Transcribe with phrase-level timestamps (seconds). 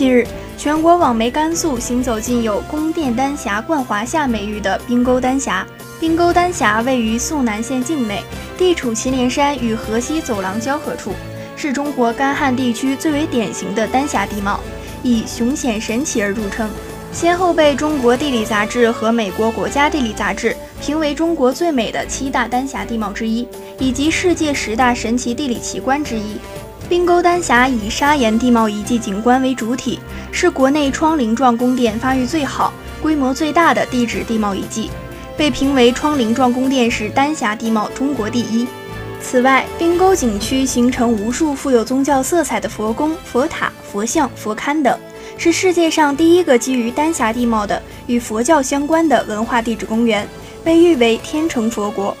[0.00, 5.66] 近日，全国网媒甘肃行走进有“宫殿丹霞冠华夏”美誉的冰沟丹霞。
[6.00, 8.22] 冰沟丹霞位于肃南县境内，
[8.56, 11.12] 地处祁连山与河西走廊交合处，
[11.54, 14.58] 是中国干旱地区最为典型的丹霞地貌，
[15.02, 16.70] 以雄险神奇而著称，
[17.12, 23.46] 先后被《中国地理》杂志和美国国家地理杂志评为中国最美的七大丹霞地貌之一，
[23.78, 26.38] 以及世界十大神奇地理奇观之一。
[26.90, 30.00] 冰沟丹霞以砂岩地貌遗迹景观为主体，
[30.32, 34.90] 是国内窗棂状宫殿发育最好、规模最大的地质地貌遗迹。
[35.36, 38.66] 被评为窗棂状宫殿是丹霞地貌中国第一。
[39.22, 44.98] 此外，冰沟景区形成无数富有宗教色彩的佛宫、佛塔、佛像、佛龛等，
[45.38, 50.26] 是世界上第一个基于丹霞地貌的与佛教相关的文化地质公园，
[50.64, 52.16] 被誉为“天成佛国”。